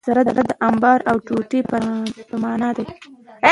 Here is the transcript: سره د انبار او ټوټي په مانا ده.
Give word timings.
سره 0.05 0.21
د 0.49 0.51
انبار 0.67 0.99
او 1.09 1.15
ټوټي 1.27 1.59
په 2.29 2.35
مانا 2.43 2.69
ده. 2.77 2.85